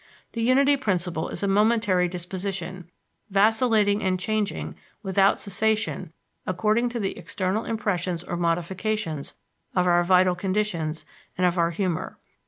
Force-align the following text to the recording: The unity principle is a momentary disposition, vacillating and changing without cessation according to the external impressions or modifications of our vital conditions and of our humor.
The 0.31 0.41
unity 0.41 0.77
principle 0.77 1.29
is 1.29 1.43
a 1.43 1.47
momentary 1.47 2.07
disposition, 2.07 2.89
vacillating 3.29 4.01
and 4.01 4.19
changing 4.19 4.73
without 5.03 5.37
cessation 5.37 6.11
according 6.47 6.89
to 6.89 6.99
the 6.99 7.15
external 7.19 7.65
impressions 7.65 8.23
or 8.23 8.35
modifications 8.35 9.35
of 9.75 9.85
our 9.85 10.03
vital 10.03 10.33
conditions 10.33 11.05
and 11.37 11.45
of 11.45 11.59
our 11.59 11.69
humor. 11.69 12.17